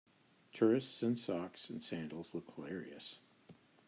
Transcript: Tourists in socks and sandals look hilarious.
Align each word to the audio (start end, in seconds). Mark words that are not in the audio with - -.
Tourists 0.51 1.03
in 1.03 1.15
socks 1.15 1.69
and 1.69 1.79
sandals 1.83 2.33
look 2.33 2.55
hilarious. 2.55 3.19